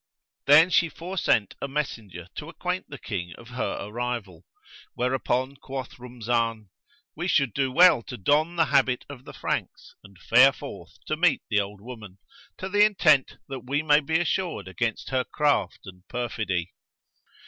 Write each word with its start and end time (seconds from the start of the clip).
Then 0.47 0.71
she 0.71 0.89
foresent 0.89 1.53
a 1.61 1.67
messenger 1.67 2.27
to 2.33 2.49
acquaint 2.49 2.89
the 2.89 2.97
King 2.97 3.33
of 3.37 3.49
her 3.49 3.73
arrival, 3.87 4.47
whereupon 4.95 5.57
quoth 5.57 5.99
Rumzan, 5.99 6.71
"We 7.15 7.27
should 7.27 7.53
do 7.53 7.71
well 7.71 8.01
to 8.07 8.17
don 8.17 8.55
the 8.55 8.65
habit 8.65 9.05
of 9.09 9.25
the 9.25 9.33
Franks 9.33 9.93
and 10.03 10.17
fare 10.19 10.53
forth 10.53 10.97
to 11.05 11.15
meet 11.15 11.43
the 11.51 11.61
old 11.61 11.81
woman, 11.81 12.17
to 12.57 12.67
the 12.67 12.83
intent 12.83 13.37
that 13.47 13.67
we 13.67 13.83
may 13.83 13.99
be 13.99 14.19
assured 14.19 14.67
against 14.67 15.09
her 15.11 15.23
craft 15.23 15.81
and 15.85 16.01
perfidy." 16.07 16.73